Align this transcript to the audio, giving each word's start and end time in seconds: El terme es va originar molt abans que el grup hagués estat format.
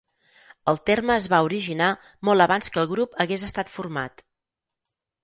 El 0.71 0.79
terme 0.89 1.11
es 1.23 1.27
va 1.33 1.41
originar 1.49 1.89
molt 2.29 2.45
abans 2.45 2.73
que 2.77 2.81
el 2.85 2.87
grup 2.95 3.13
hagués 3.27 3.45
estat 3.49 3.71
format. 3.75 4.25